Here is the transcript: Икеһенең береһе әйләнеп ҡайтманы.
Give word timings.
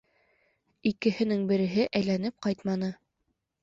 Икеһенең 0.93 1.45
береһе 1.53 1.87
әйләнеп 2.03 2.41
ҡайтманы. 2.49 2.95